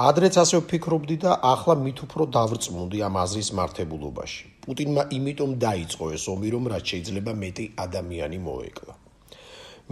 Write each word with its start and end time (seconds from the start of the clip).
ადრეც 0.00 0.36
ასე 0.40 0.56
ვფიქრობდი 0.62 1.16
და 1.24 1.32
ახლა 1.52 1.74
მით 1.84 1.98
უფრო 2.06 2.24
დავრწმუნდი 2.36 2.98
ამ 3.08 3.14
აზრის 3.24 3.50
მართებულობაში. 3.58 4.44
პუტინმა 4.64 5.02
იმიტომ 5.16 5.50
დაიწყო 5.64 6.04
ეს 6.16 6.24
ომი, 6.32 6.48
რომ 6.54 6.64
რაც 6.72 6.84
შეიძლება 6.90 7.32
მეტი 7.42 7.64
ადამიანი 7.84 8.38
მოეკლა. 8.46 8.94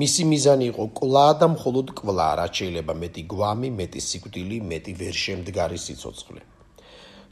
მისი 0.00 0.22
მიზანი 0.30 0.64
იყო 0.70 0.84
კლა 0.98 1.28
და 1.40 1.46
მხოლოდ 1.56 1.88
კლა, 1.98 2.28
რაც 2.40 2.52
შეიძლება 2.60 2.94
მეტი 3.02 3.22
გვამი, 3.32 3.68
მეტი 3.80 4.00
სიკვდილი, 4.08 4.56
მეტი 4.70 4.92
ვერშემდგარი 5.00 5.78
სიცოცხლე. 5.86 6.42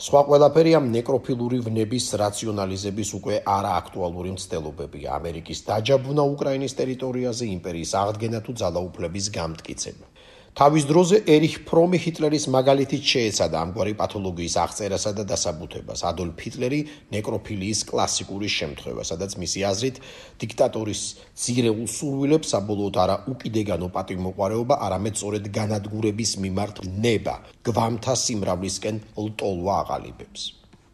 სხვა 0.04 0.20
ყველაფერი 0.28 0.70
ამ 0.78 0.86
ნეკროფილური 0.94 1.58
ვნების 1.66 2.06
რაციონალიზების 2.22 3.10
უკვე 3.18 3.36
არააქტუალური 3.56 4.30
მცდელობებია. 4.34 5.08
ამერიკის 5.18 5.58
დაჯაბვნა 5.68 6.22
უკრაინის 6.34 6.74
ტერიტორიაზე, 6.80 7.44
იმპერიის 7.56 7.92
აღდგენა 8.02 8.38
თუ 8.46 8.52
ძალაუფლების 8.62 9.26
გამტკიცება. 9.38 10.06
თავის 10.54 10.84
დროზე 10.86 11.18
ერიხ 11.34 11.54
ფრომი 11.66 11.98
ჰიტლერის 11.98 12.44
მაგალითით 12.54 13.02
შეეცადა 13.12 13.58
ამგვარი 13.64 13.94
პათოლოგიის 13.98 14.54
აღწერასა 14.64 15.10
და 15.18 15.24
დასაბუთებას. 15.34 16.00
ადოლფ 16.10 16.38
ჰიტლერი 16.46 16.80
ნეკროფილიის 17.10 17.80
კლასიკური 17.90 18.48
შემთხვევა, 18.58 19.02
სადაც 19.10 19.34
მისი 19.42 19.60
აზრით 19.70 19.96
დიქტატორის 20.38 21.02
ძირეულ 21.42 21.86
სურვილებს 21.96 22.48
საბოლოოდ 22.54 22.96
არა 23.02 23.16
უკიდეგანო 23.34 23.88
პატივმოყარეობა, 23.98 24.74
არამედ 24.86 25.14
სწორედ 25.18 25.44
განადგურების 25.58 26.30
მიმართ 26.38 26.76
ნება, 27.02 27.34
გვამთა 27.66 28.14
სიმრავლისკენ 28.14 28.96
ლტოლვა 29.26 29.74
აყალიბებს. 29.82 30.42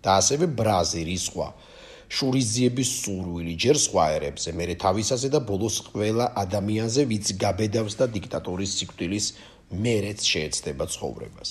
და 0.01 0.17
ასევე 0.21 0.47
ბრაზილის 0.57 1.25
სხვა 1.29 1.49
შურიზიების 2.11 2.91
სურვილი 3.05 3.55
ჯერ 3.65 3.79
სხვა 3.87 4.05
ერებზე, 4.19 4.51
მერე 4.59 4.75
თავისაზე 4.83 5.29
და 5.31 5.41
ბოლოს 5.47 5.77
ყველა 5.95 6.27
ადამიანზე, 6.43 7.03
ვიც 7.07 7.27
გაბედავს 7.39 7.95
და 8.01 8.07
დიქტატორის 8.17 8.71
სიკვდილის 8.81 9.27
მერეც 9.85 10.21
შეეცდება 10.27 10.85
ცხოვრებას. 10.95 11.51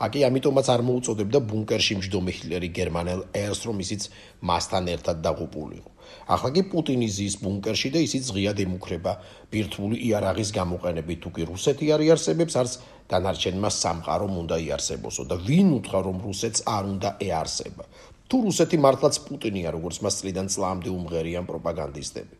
აკი 0.00 0.20
ამიტომაც 0.30 0.66
არ 0.74 0.82
მოუწოდებდა 0.88 1.38
ბუნკერში 1.50 1.94
მჯდომი 1.98 2.32
ჰიტლერი 2.36 2.68
გერმანელ 2.78 3.20
ერს 3.36 3.60
რომ 3.68 3.82
ისიც 3.84 4.02
მასთან 4.48 4.84
ერთად 4.94 5.16
დაღუპულიყო. 5.26 5.90
ახლა 6.34 6.50
კი 6.54 6.62
პუტინი 6.70 7.08
ზის 7.16 7.34
ბუნკერში 7.42 7.90
და 7.94 8.00
ისიც 8.06 8.30
ღია 8.34 8.52
დემუქრება 8.60 9.12
ბირთვული 9.52 9.96
იარაღის 10.08 10.50
გამოყენებით 10.58 11.18
თუ 11.22 11.30
კი 11.36 11.42
რუსეთი 11.50 11.86
არ 11.94 12.00
იარსებებს 12.06 12.54
არც 12.62 12.72
დანარჩენმა 13.10 13.70
სამყარომ 13.82 14.34
უნდა 14.42 14.56
იარსებოსო 14.66 15.22
და 15.30 15.36
ვინ 15.46 15.68
უთხრა 15.78 16.00
რომ 16.06 16.18
რუსეთს 16.26 16.64
არ 16.76 16.84
უნდა 16.94 17.10
ეარსება 17.26 17.84
თუ 18.30 18.38
რუსეთი 18.46 18.78
მართლაც 18.84 19.16
პუტინია 19.26 19.70
როგორც 19.74 19.96
მას 20.06 20.14
წლიდან 20.20 20.46
წლამდე 20.54 20.90
უმღერიან 20.94 21.44
პროპაგანდისტები 21.50 22.34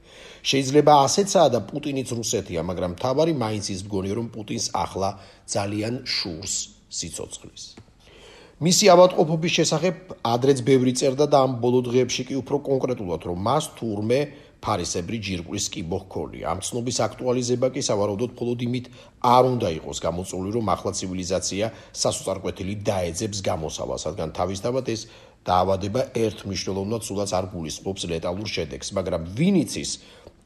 შეიძლება 0.51 0.93
ასეცაა 1.07 1.49
და 1.55 1.61
პუტინიც 1.71 2.15
რუსეთია 2.19 2.63
მაგრამ 2.71 2.95
თავარი 3.03 3.35
მაინც 3.43 3.71
ის 3.75 3.81
მგონი 3.89 4.11
რომ 4.19 4.29
პუტინს 4.35 4.67
ახლა 4.85 5.11
ძალიან 5.55 5.95
შურს 6.17 6.55
სიცოცხლის 6.99 7.65
მისი 8.61 8.87
ავადმყოფობის 8.95 9.53
შესახებ 9.59 10.15
ადრეც 10.31 10.59
ბევრი 10.69 10.93
წერდა 11.01 11.27
და 11.33 11.39
ამ 11.49 11.53
ბოლო 11.65 11.81
დღეებში 11.91 12.23
კი 12.29 12.35
უფრო 12.43 12.57
კონკრეტულად 12.71 13.23
რომ 13.31 13.39
მას 13.51 13.65
თურმე 13.81 14.21
ფარისებრი 14.61 15.19
ჯირკვლის 15.25 15.67
კიბო 15.73 15.99
ჰქონია. 16.05 16.45
ამ 16.53 16.61
ცნობის 16.61 16.99
აქტუალიზება 17.09 17.69
კი 17.73 17.81
სავარაუდოდ 17.89 18.31
მხოლოდ 18.37 18.59
იმით 18.69 18.87
არ 19.25 19.45
უნდა 19.57 19.69
იყოს 19.81 19.99
გამოწვეული, 20.05 20.51
რომ 20.57 20.67
ახლა 20.75 20.91
ცივილიზაცია 21.01 21.67
სასუსარკვეთილი 22.03 22.75
დაეძებს 22.85 23.39
გამოსავალს, 23.49 24.05
რადგან 24.09 24.31
თავისთავად 24.37 24.85
ეს 24.95 25.01
დაავადება 25.49 26.03
ერთ 26.21 26.45
მნიშვნელოვნად 26.49 27.03
სულაც 27.07 27.31
არ 27.39 27.47
გულისხმობს 27.55 28.03
ლეტალურ 28.13 28.49
შედეგს, 28.51 28.93
მაგრამ 28.97 29.23
ვინიცის 29.39 29.91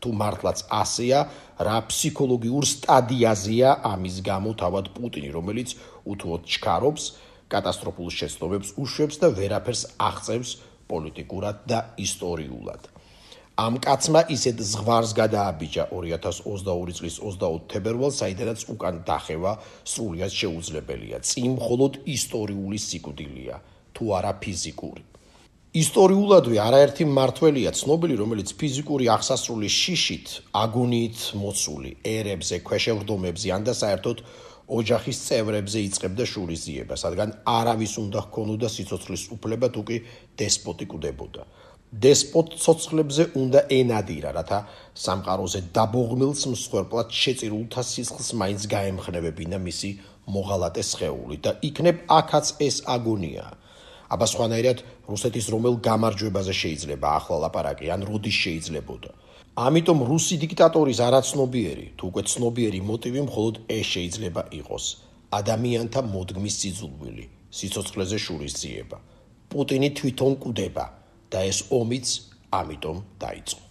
თუ 0.04 0.10
მართლაც 0.20 0.58
ასეა, 0.68 1.20
რა 1.66 1.78
ფსიქოლოგიურ 1.88 2.64
სტადიაზეა 2.68 3.70
ამის 3.90 4.16
გამო 4.28 4.54
თავად 4.60 4.92
პუტინი, 4.94 5.30
რომელიც 5.34 5.74
უთუოდ 6.04 6.42
ჩქარობს 6.44 7.04
კატასტროფულ 7.50 8.08
შეცდომებს 8.18 8.74
უშვებს 8.80 9.16
და 9.22 9.28
ვერაფერს 9.38 9.82
აღწევს 9.98 10.50
პოლიტიკურად 10.90 11.56
და 11.70 11.78
ისტორიულად. 12.06 12.94
ამ 13.54 13.78
კაცმა 13.78 14.20
ისეთ 14.34 14.58
ზღვარს 14.66 15.12
გადააბიჯა 15.14 15.84
2022 15.94 16.94
წლის 16.98 17.16
24 17.22 17.68
თებერვალს, 17.70 18.18
საიდანაც 18.18 18.60
უკან 18.74 18.94
დახევა 19.06 19.52
სრულიად 19.86 20.32
შეუძლებელია. 20.34 21.22
წინ 21.22 21.54
მხოლოდ 21.58 21.92
ისტორიული 22.16 22.78
სიკვდილია, 22.82 23.56
თუ 23.94 24.04
არა 24.18 24.32
ფიზიკური. 24.42 25.02
ისტორიულადვე 25.74 26.56
არაერთი 26.68 27.04
მართველია 27.18 27.70
ცნობილი, 27.74 28.14
რომელიც 28.22 28.48
ფიზიკური 28.60 29.08
აღსასრულის 29.14 29.74
შიშით, 29.82 30.26
აგონიით 30.64 31.18
მოცული, 31.40 31.90
ერებზე, 32.14 32.56
ქვეშევრდომებზე 32.68 33.48
ან 33.56 33.62
და 33.66 33.74
საერთოდ 33.82 34.18
ოჯახის 34.78 35.18
წევრებზე 35.26 35.78
იწყებდა 35.88 36.24
შურიზიებას, 36.32 37.00
რადგან 37.08 37.30
არავის 37.58 37.94
უნდა 38.04 38.20
ჰქონოდა 38.26 38.68
სიცოცხლის 38.76 39.24
უფლება 39.34 39.66
თუ 39.74 39.82
კი 39.88 39.96
დესპოტი 40.38 40.86
კვდებოდა. 40.94 41.42
დესპოტ 41.94 42.46
ცოცხლებზე 42.62 43.24
უნდა 43.38 43.60
ენადირა, 43.70 44.30
რათა 44.38 44.58
სამყაროზე 44.98 45.60
დაბოღმილს 45.74 46.42
მსხვერპლად 46.54 47.08
შეწირულთა 47.22 47.82
სისხლს 47.90 48.30
მაინც 48.40 48.62
გაემხნევებინა 48.74 49.58
მისი 49.66 49.90
მოღალატე 50.26 50.82
სხეული 50.90 51.36
და 51.44 51.50
იქნებ 51.68 51.96
აქაც 52.18 52.46
ეს 52.66 52.76
აგონია. 52.94 53.46
აბა 54.14 54.26
სხვანაირად 54.32 54.78
რუსეთის 55.10 55.46
რომელ 55.54 55.74
გამარჯვებაზე 55.88 56.54
შეიძლება 56.62 57.08
ახლა 57.18 57.36
ლაპარაკი 57.44 57.86
ან 57.94 58.00
როდის 58.10 58.36
შეიძლებოდა. 58.44 59.10
ამიტომ 59.66 59.98
რუსი 60.10 60.36
დიქტატორის 60.42 60.98
არაცნობიერი, 61.08 61.86
თუ 61.98 62.04
უკვე 62.10 62.22
ცნობიერი 62.32 62.80
მოტივი 62.90 63.20
მხოლოდ 63.28 63.54
ეს 63.78 63.86
შეიძლება 63.94 64.42
იყოს. 64.60 64.84
ადამიანთა 65.40 66.00
მოდგმის 66.14 66.54
სიძულვილი, 66.60 67.24
სიცოცხლეზე 67.58 68.18
შურისძიება. 68.26 68.98
პუტინი 69.50 69.88
თვითონ 69.98 70.32
კვდება. 70.42 70.86
და 71.34 71.42
ეს 71.50 71.58
ომიც 71.74 72.06
ამიტომ 72.54 72.98
დაიწყო. 73.18 73.63